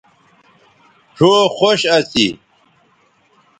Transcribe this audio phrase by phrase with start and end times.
[1.17, 2.27] ڙھؤ خوش اسی